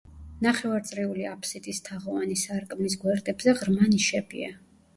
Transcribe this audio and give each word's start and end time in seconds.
ნახევარწრიული 0.45 1.27
აფსიდის 1.33 1.83
თაღოვანი 1.89 2.39
სარკმლის 2.47 2.99
გვერდებზე 3.07 3.57
ღრმა 3.63 3.95
ნიშებია. 3.95 4.53